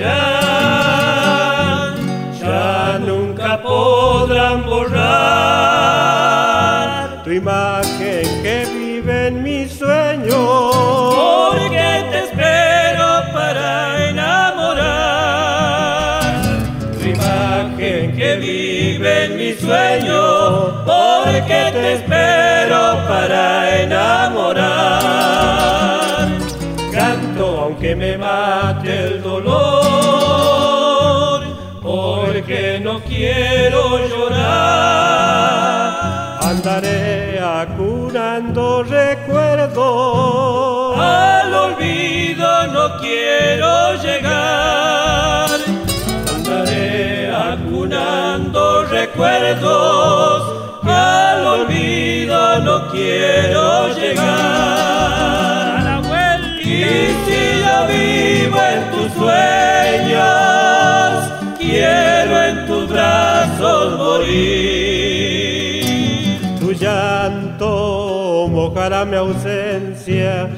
Primaveral, 0.00 1.94
ya 2.40 2.98
nunca 2.98 3.62
podrán 3.62 4.64
borrar 4.64 5.20
Tu 7.24 7.30
imagen 7.32 8.42
que 8.42 8.66
vive 8.72 9.28
en 9.28 9.42
mi 9.42 9.68
sueño. 9.68 10.59
No 42.66 42.98
quiero 42.98 43.94
llegar. 44.02 45.48
Andaré 46.34 47.30
acunando 47.32 48.84
recuerdos. 48.84 50.56
Al 50.82 51.46
olvido 51.46 52.58
no 52.60 52.88
quiero 52.88 53.94
llegar. 53.94 54.40
Y 56.60 56.82
si 57.24 57.40
yo 57.62 57.76
vivo 57.88 58.58
en 58.74 58.82
tus 58.90 59.08
sueños, 59.12 61.14
quiero 61.58 62.34
en 62.42 62.66
tus 62.66 62.84
brazos 62.88 63.98
morir. 63.98 65.80
Tu 66.58 66.72
llanto 66.72 68.48
mojará 68.50 69.04
mi 69.04 69.16
ausencia. 69.16 70.48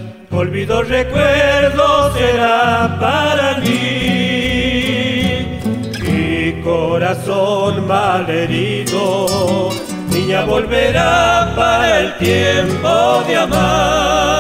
Olvido 0.42 0.82
recuerdo 0.82 2.12
será 2.14 2.98
para 2.98 3.58
mí. 3.58 5.60
Mi 6.02 6.60
corazón 6.64 7.86
malherido, 7.86 9.70
Niña 10.10 10.44
volverá 10.44 11.52
para 11.54 12.00
el 12.00 12.18
tiempo 12.18 13.22
de 13.28 13.36
amar. 13.36 14.32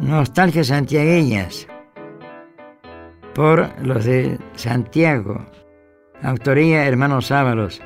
Nostalgias 0.00 0.68
santiagueñas 0.68 1.68
por 3.38 3.70
los 3.86 4.04
de 4.04 4.36
Santiago. 4.56 5.46
Autoría 6.24 6.88
Hermanos 6.88 7.30
Ábalos. 7.30 7.80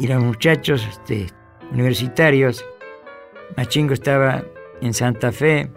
Y 0.00 0.08
los 0.08 0.20
muchachos 0.20 0.84
este, 0.90 1.28
universitarios, 1.70 2.66
Machingo 3.56 3.94
estaba 3.94 4.42
en 4.80 4.92
Santa 4.92 5.30
Fe, 5.30 5.70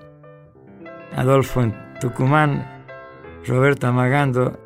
Adolfo 1.15 1.61
en 1.61 1.75
Tucumán, 1.99 2.83
Roberto 3.45 3.85
Amagando 3.85 4.59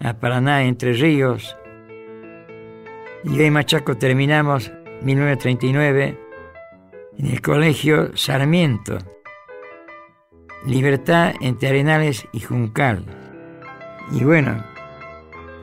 a 0.00 0.12
Paraná, 0.12 0.64
Entre 0.64 0.92
Ríos. 0.92 1.56
Y 3.24 3.42
y 3.42 3.50
Machaco 3.50 3.96
terminamos 3.96 4.70
1939 5.00 6.18
en 7.16 7.26
el 7.26 7.40
Colegio 7.40 8.14
Sarmiento. 8.14 9.13
Libertad 10.66 11.34
entre 11.40 11.68
Arenales 11.68 12.26
y 12.32 12.40
Juncal. 12.40 13.04
Y 14.12 14.24
bueno, 14.24 14.64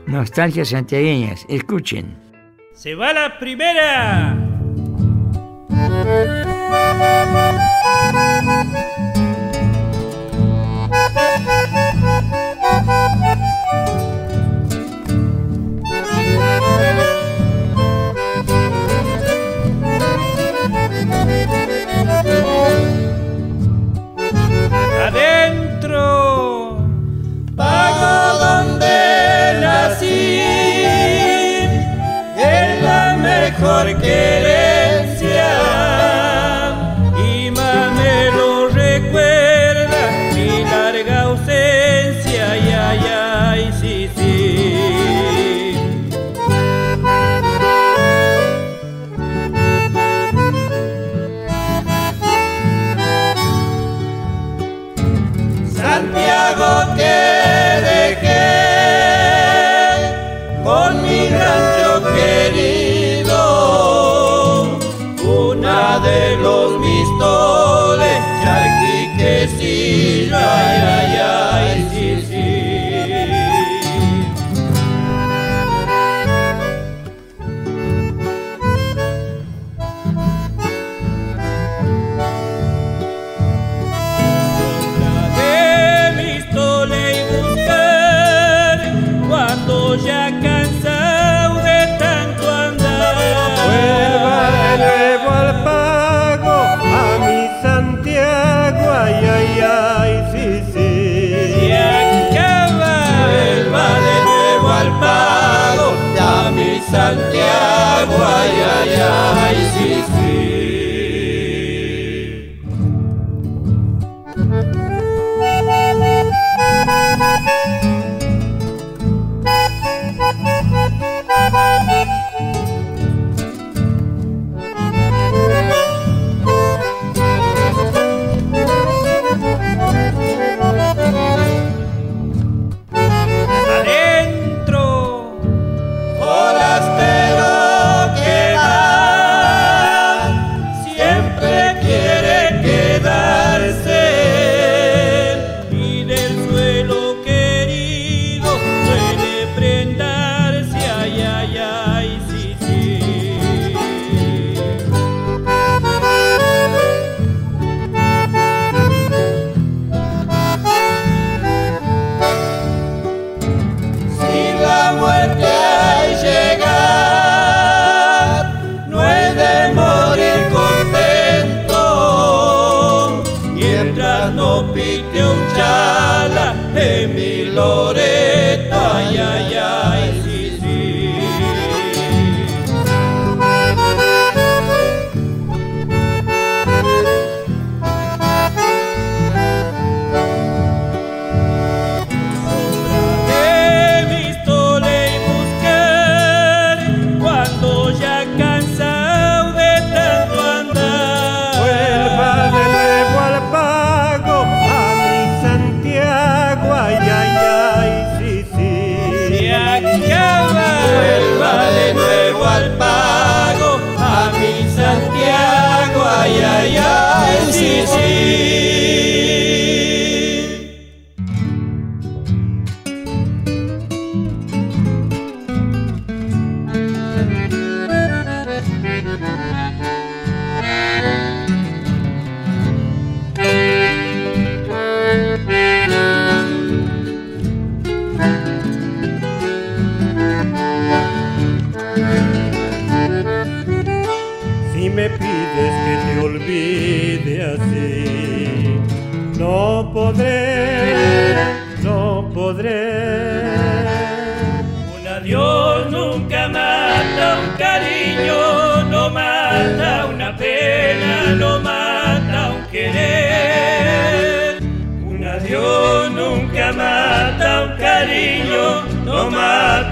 nostalgias 0.06 0.70
santiagueñas, 0.70 1.46
escuchen. 1.50 2.18
Se 2.74 2.96
va 2.96 3.14
la 3.14 3.40
primera. 3.40 4.38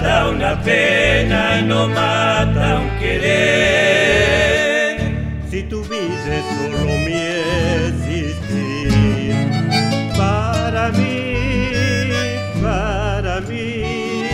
Mata 0.00 0.30
una 0.30 0.56
pena 0.62 1.60
no 1.60 1.86
mata 1.88 2.80
un 2.80 2.88
querer. 2.98 4.98
Si 5.50 5.62
tu 5.64 5.82
vida 5.84 6.42
solo 6.54 6.84
mi 7.04 7.20
existir, 7.88 9.34
para 10.16 10.88
mí, 10.90 11.34
para 12.62 13.40
mí. 13.42 14.24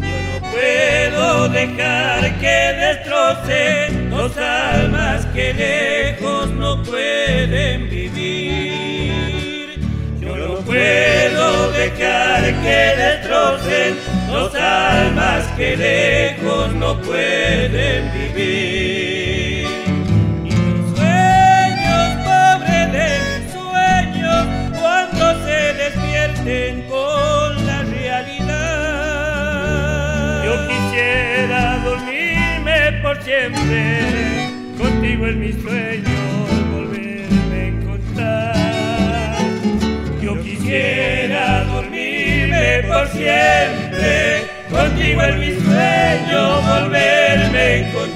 Yo 0.00 0.16
no 0.28 0.36
puedo 0.50 1.48
dejar 1.50 2.20
que 2.40 2.58
destrocen 2.84 4.10
dos 4.10 4.34
almas 4.38 5.26
que 5.34 5.46
lejos 5.52 6.50
no 6.52 6.82
pueden 6.82 7.90
vivir. 7.90 9.78
Yo 10.20 10.36
no 10.36 10.54
puedo 10.60 11.70
dejar 11.72 12.42
que 12.62 12.94
destrocen 12.96 14.07
almas 14.68 15.44
que 15.56 15.76
lejos 15.76 16.74
no 16.74 17.00
pueden 17.00 18.00
vivir. 18.12 19.66
Y 20.44 20.50
sueños, 20.94 22.06
pobre 22.28 22.80
de 22.96 23.08
sueños, 23.56 24.42
cuando 24.80 25.24
se 25.44 25.60
despierten 25.82 26.72
con 26.82 27.48
la 27.66 27.78
realidad. 27.82 28.58
Yo 30.44 30.54
quisiera 30.68 31.62
dormirme 31.84 32.78
por 33.02 33.16
siempre, 33.22 33.80
contigo 34.78 35.22
en 35.26 35.36
mis 35.40 35.56
sueños 35.62 36.18
volverme 36.72 37.58
a 37.60 37.64
encontrar. 37.66 39.38
Yo 40.22 40.32
quisiera 40.42 41.64
dormirme 41.64 42.82
por 42.88 43.06
siempre, 43.08 43.77
en 45.20 45.40
mis 45.40 45.54
sueños 45.62 46.66
volverme 46.66 47.58
a 47.58 47.76
encontrar. 47.76 48.07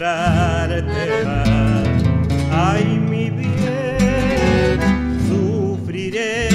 Encontrarte 0.00 1.24
más. 1.24 1.88
Ay, 2.52 2.84
mi 2.84 3.30
bien, 3.30 4.80
sufriré. 5.28 6.48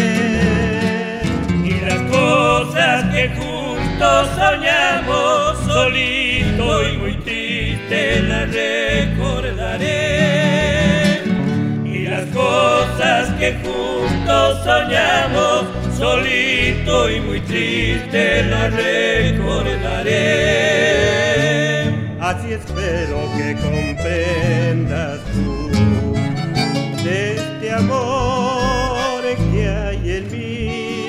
Y 1.63 1.79
las 1.81 2.01
cosas 2.11 3.03
que 3.13 3.29
juntos 3.29 4.29
soñamos, 4.35 5.59
solito 5.65 6.89
y 6.89 6.97
muy 6.97 7.13
triste 7.17 8.21
las 8.23 8.49
recordaré. 8.51 9.93
Y 11.85 12.07
las 12.07 12.25
cosas 12.27 13.29
que 13.39 13.53
juntos 13.63 14.63
soñamos, 14.63 15.65
solito 15.97 17.09
y 17.11 17.19
muy 17.21 17.39
triste 17.41 18.43
las 18.43 18.73
recordaré. 18.73 20.35
Así 22.25 22.51
espero 22.86 23.17
que 23.36 23.55
comprendas 23.55 25.19
tú 25.33 25.71
de 27.03 27.36
este 27.36 27.71
amor 27.71 29.23
que 29.51 29.67
hay 29.67 30.11
en 30.17 30.31
mí. 30.31 31.07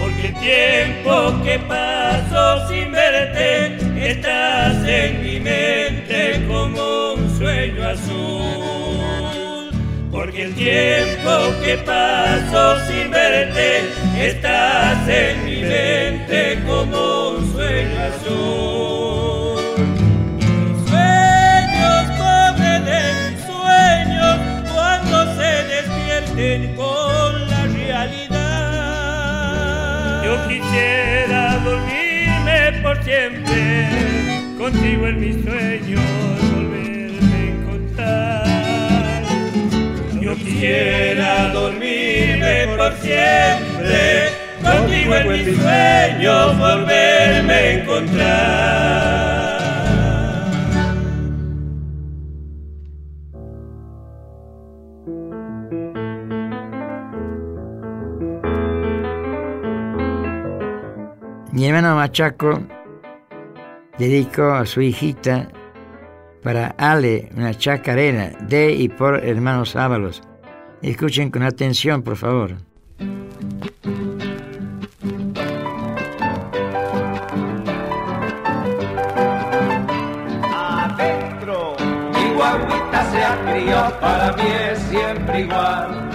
Porque 0.00 0.28
el 0.28 0.34
tiempo 0.34 1.42
que 1.44 1.58
paso 1.58 2.68
sin 2.68 2.90
verte 2.92 3.76
estás 4.10 4.76
en 4.86 5.22
mi 5.22 5.40
mente 5.40 6.44
como 6.48 7.14
un 7.14 7.38
sueño 7.38 7.88
azul. 7.88 9.70
Porque 10.10 10.44
el 10.44 10.54
tiempo 10.54 11.30
que 11.62 11.76
paso 11.78 12.78
sin 12.86 13.10
verte 13.10 13.82
estás 14.18 15.08
en 15.08 15.44
mi 15.44 15.60
mente 15.62 16.58
como 16.66 17.30
un 17.30 17.52
sueño 17.52 18.00
azul. 18.00 18.99
Siempre, 33.10 33.88
contigo 34.56 35.06
en 35.08 35.18
mis 35.20 35.44
sueños 35.44 36.00
volverme 36.54 37.34
a 37.34 37.44
encontrar. 37.50 39.24
Yo 40.20 40.36
quisiera 40.36 41.48
dormirme 41.52 42.68
por 42.76 42.92
siempre, 42.98 44.28
contigo 44.62 45.14
en 45.16 45.28
mis 45.28 45.56
sueños 45.58 46.58
volverme 46.58 47.52
a 47.52 47.72
encontrar. 47.72 48.80
Mi 61.52 61.66
hermano 61.66 61.96
Machaco 61.96 62.79
dedicó 64.00 64.52
a 64.54 64.64
su 64.64 64.80
hijita 64.80 65.48
para 66.42 66.68
Ale, 66.78 67.28
una 67.36 67.52
chacarera 67.52 68.30
de 68.48 68.72
y 68.72 68.88
por 68.88 69.22
hermanos 69.22 69.76
Ábalos. 69.76 70.22
Escuchen 70.80 71.30
con 71.30 71.42
atención, 71.42 72.02
por 72.02 72.16
favor. 72.16 72.56
Adentro, 80.54 81.76
mi 82.14 82.34
guaguita 82.34 83.10
se 83.12 83.22
ha 83.22 83.52
criado, 83.52 84.00
para 84.00 84.32
mí 84.32 84.48
es 84.72 84.78
siempre 84.78 85.40
igual 85.42 86.09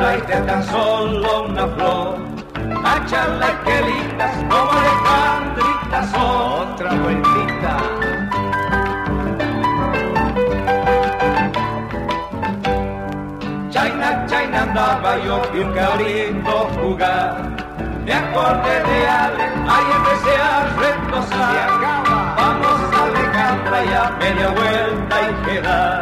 de 0.00 0.40
tan 0.46 0.62
solo 0.64 1.44
una 1.44 1.66
flor. 1.66 2.16
Achala 2.84 3.50
que 3.64 3.82
lindas 3.82 4.34
como 4.48 4.70
Alejandrita 4.70 6.06
son. 6.10 6.72
Otra 6.72 6.90
vueltita. 6.94 7.76
China, 13.68 14.26
China 14.26 14.62
andaba 14.62 15.18
yo 15.18 15.42
cabrito 15.74 16.68
jugar. 16.80 17.36
Me 18.04 18.14
acordé 18.14 18.76
de 18.88 19.08
Ale, 19.08 19.44
ahí 19.68 19.88
empecé 19.98 20.34
a 20.40 20.66
retosar. 20.80 21.68
Vamos 22.36 22.80
Alejandra 23.04 23.84
ya 23.84 24.16
media 24.18 24.48
vuelta 24.48 25.16
y 25.28 25.32
quedar. 25.44 26.00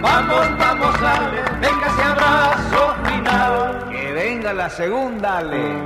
Vamos, 0.00 0.46
vamos 0.58 0.94
Ale, 1.02 1.42
venga 1.60 1.85
venga 4.46 4.62
la 4.62 4.70
segunda, 4.70 5.38
Ale. 5.38 5.82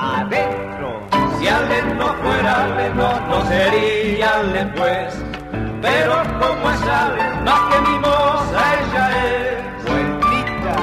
Adentro. 0.00 1.02
Si 1.38 1.48
Ale 1.48 1.82
no 1.94 2.06
fuera 2.14 2.64
Ale, 2.64 2.94
no, 2.94 3.20
no 3.28 3.46
sería 3.46 4.38
Ale 4.38 4.64
pues. 4.76 5.14
Pero 5.82 6.22
como 6.40 6.70
es 6.70 6.82
Ale, 6.82 7.22
más 7.44 7.60
que 7.70 7.80
mimosa 7.82 8.62
ella 8.80 9.04
es. 9.26 9.84
Vueltita. 9.84 10.74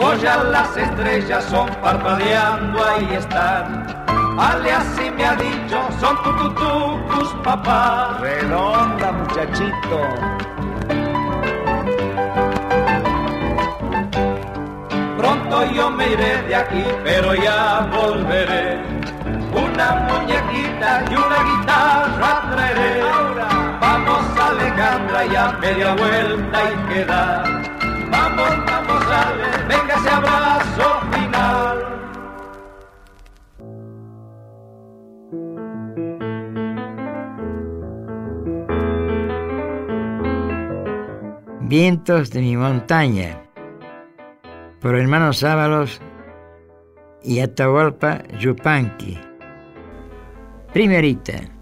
Pues 0.00 0.22
ya 0.22 0.42
las 0.42 0.76
estrellas 0.76 1.44
son 1.44 1.68
parpadeando, 1.82 2.84
ahí 2.84 3.14
están. 3.14 4.03
Ale 4.36 4.72
así 4.72 5.10
me 5.12 5.24
ha 5.24 5.36
dicho, 5.36 5.78
son 6.00 6.20
tu, 6.24 6.32
tu, 6.36 6.54
tu, 6.54 7.14
tus 7.14 7.28
papás. 7.44 8.20
Redonda, 8.20 9.12
muchachito. 9.12 10.00
Pronto 15.16 15.64
yo 15.72 15.90
me 15.90 16.08
iré 16.10 16.42
de 16.42 16.54
aquí, 16.56 16.84
pero 17.04 17.34
ya 17.34 17.88
volveré. 17.92 18.78
Una 19.52 20.06
muñequita 20.08 21.04
y 21.08 21.14
una 21.14 21.42
guitarra 21.44 22.50
traeré. 22.50 23.02
Vamos 23.80 24.24
Alejandra 24.40 25.26
ya 25.26 25.52
media 25.60 25.94
vuelta 25.94 26.58
y 26.72 26.92
queda. 26.92 27.44
Vamos, 28.10 28.50
vamos 28.66 29.04
Ale, 29.06 29.64
venga 29.68 29.94
ese 29.94 30.10
abrazo 30.10 30.53
Vientos 41.76 42.30
de 42.30 42.40
mi 42.40 42.56
montaña, 42.56 43.42
por 44.80 44.96
hermanos 44.96 45.42
Ábalos 45.42 46.00
y 47.20 47.40
Atahualpa 47.40 48.22
Yupanqui. 48.38 49.18
Primerita. 50.72 51.53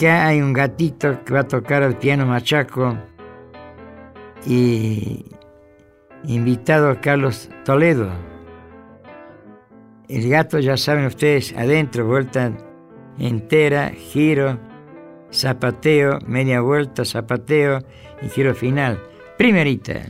Acá 0.00 0.28
hay 0.28 0.40
un 0.40 0.54
gatito 0.54 1.22
que 1.24 1.34
va 1.34 1.40
a 1.40 1.48
tocar 1.48 1.82
el 1.82 1.94
piano 1.94 2.24
machaco 2.24 2.96
y 4.46 5.26
invitado 6.24 6.88
a 6.88 7.00
Carlos 7.02 7.50
Toledo. 7.66 8.08
El 10.08 10.30
gato, 10.30 10.58
ya 10.58 10.78
saben 10.78 11.04
ustedes, 11.04 11.54
adentro, 11.54 12.06
vuelta 12.06 12.50
entera, 13.18 13.90
giro, 13.90 14.58
zapateo, 15.30 16.18
media 16.26 16.62
vuelta, 16.62 17.04
zapateo 17.04 17.80
y 18.22 18.28
giro 18.30 18.54
final. 18.54 18.98
Primerita. 19.36 20.06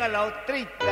Venga 0.00 0.08
la 0.08 0.24
otrita. 0.24 0.89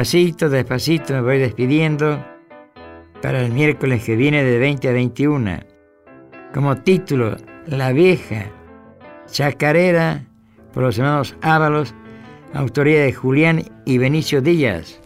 Despacito, 0.00 0.48
despacito 0.48 1.12
me 1.12 1.20
voy 1.20 1.38
despidiendo 1.38 2.24
para 3.20 3.42
el 3.42 3.52
miércoles 3.52 4.02
que 4.02 4.16
viene 4.16 4.42
de 4.42 4.58
20 4.58 4.88
a 4.88 4.92
21. 4.92 5.58
Como 6.54 6.74
título, 6.78 7.36
La 7.66 7.92
vieja 7.92 8.46
chacarera 9.26 10.24
por 10.72 10.84
los 10.84 10.98
hermanos 10.98 11.36
Ábalos, 11.42 11.94
autoría 12.54 13.02
de 13.02 13.12
Julián 13.12 13.62
y 13.84 13.98
Benicio 13.98 14.40
Díaz. 14.40 14.99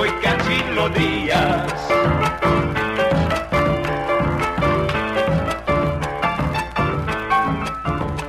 Soco 0.00 0.06
y 0.06 0.10
Cachilo 0.22 0.88
Díaz. 0.90 1.88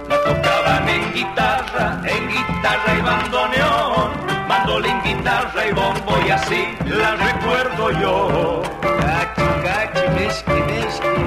La 0.10 0.18
tocaban 0.24 0.90
en 0.90 1.14
guitarra, 1.14 2.02
en 2.06 2.30
guitarra 2.30 2.98
y 2.98 3.02
bandoneón, 3.02 4.12
mandolín, 4.48 5.02
guitarra 5.04 5.68
y 5.68 5.72
bombo 5.72 6.18
y 6.26 6.32
así 6.32 6.68
la 6.86 7.16
recuerdo 7.16 7.92
yo. 8.02 8.62
Cachi, 8.82 9.48
cachi, 9.64 10.06
mezqui, 10.16 10.60
mezqui. 10.70 11.24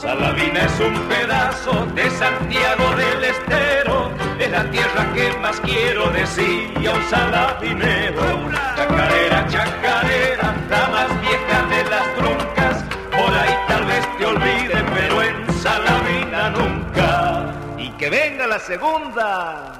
Salavina 0.00 0.60
es 0.60 0.80
un 0.80 0.94
pedazo 1.08 1.86
de 1.94 2.10
Santiago 2.10 2.96
del 2.96 3.24
Estero, 3.24 3.87
la 4.50 4.70
tierra 4.70 5.12
que 5.14 5.32
más 5.38 5.60
quiero 5.60 6.10
decir 6.10 6.72
a 6.86 6.92
un 6.92 7.04
salavinero. 7.10 8.22
Chacarera, 8.76 9.46
chacarera, 9.48 10.54
la 10.70 10.88
más 10.88 11.20
vieja 11.20 11.62
de 11.68 11.90
las 11.90 12.14
troncas, 12.16 12.84
por 13.10 13.34
ahí 13.34 13.54
tal 13.68 13.84
vez 13.84 14.18
te 14.18 14.26
olvide, 14.26 14.84
pero 14.94 15.22
en 15.22 15.52
Salavina 15.54 16.50
nunca. 16.50 17.54
Y 17.76 17.90
que 17.92 18.10
venga 18.10 18.46
la 18.46 18.58
segunda. 18.58 19.72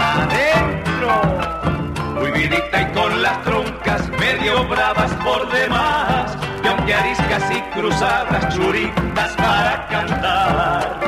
Adentro. 0.00 1.10
Muy 2.14 2.30
vidita 2.30 2.82
y 2.82 2.92
con 2.92 3.22
las 3.22 3.42
troncas 3.42 4.08
medio 4.18 4.64
bravas 4.68 5.12
por 5.24 5.50
demás, 5.50 6.36
y 6.86 6.92
ariscas 6.92 7.50
y 7.50 7.60
cruzadas 7.78 8.54
churitas 8.54 9.32
para 9.36 9.86
cantar. 9.88 11.00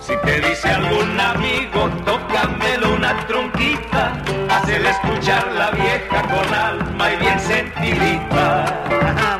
Si 0.00 0.14
te 0.24 0.40
dice 0.40 0.68
algún 0.68 1.20
amigo, 1.20 1.88
tócamelo 2.04 2.94
una 2.94 3.16
tronquita, 3.26 4.12
hazle 4.50 4.88
escuchar 4.90 5.46
la 5.52 5.70
vieja 5.70 6.22
con 6.22 6.54
alma 6.54 7.12
y 7.12 7.16
bien 7.16 7.40
sentidita. 7.40 8.82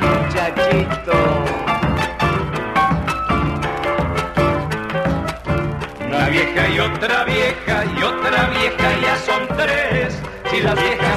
Muchachito. 0.01 1.13
Una 6.07 6.29
vieja 6.29 6.69
y 6.69 6.81
otra 6.81 7.25
vieja 7.25 7.85
y 7.85 8.03
otra 8.03 8.45
vieja 8.51 8.89
ya 9.03 9.17
son 9.17 9.34
tres. 9.34 9.34
Si 10.65 10.71
las 10.71 11.14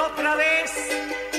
otra 0.00 0.34
vez. 0.36 1.29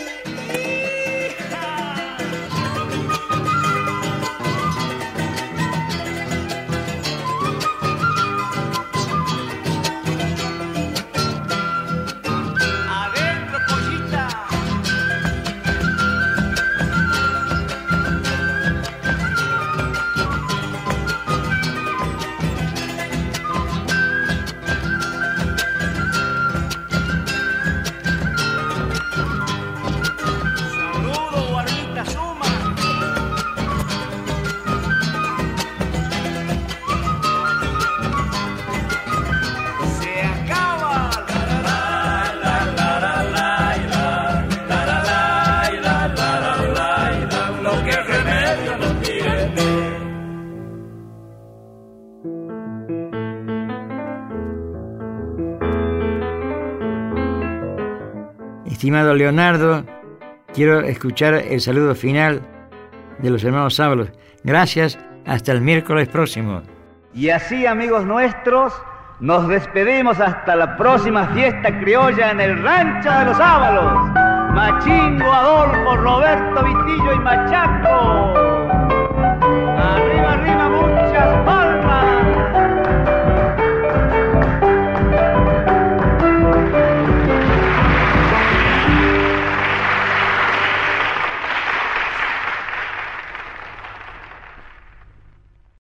Estimado 58.81 59.13
Leonardo, 59.13 59.85
quiero 60.55 60.79
escuchar 60.79 61.35
el 61.35 61.61
saludo 61.61 61.93
final 61.93 62.41
de 63.19 63.29
los 63.29 63.43
hermanos 63.43 63.75
Sábalos. 63.75 64.09
Gracias, 64.43 64.97
hasta 65.23 65.51
el 65.51 65.61
miércoles 65.61 66.07
próximo. 66.07 66.63
Y 67.13 67.29
así, 67.29 67.67
amigos 67.67 68.07
nuestros, 68.07 68.73
nos 69.19 69.47
despedimos 69.47 70.19
hasta 70.19 70.55
la 70.55 70.77
próxima 70.77 71.27
fiesta 71.27 71.79
criolla 71.79 72.31
en 72.31 72.41
el 72.41 72.63
Rancho 72.63 73.11
de 73.11 73.25
los 73.25 73.39
Ábalos. 73.39 74.09
Machingo, 74.55 75.31
Adolfo, 75.31 75.97
Roberto, 75.97 76.63
Vitillo 76.65 77.13
y 77.13 77.19
Machaco. 77.19 78.33
Arriba, 79.77 80.33
arriba, 80.33 80.69